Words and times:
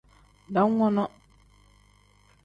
Dam 0.53 0.69
wonoo. 0.79 1.09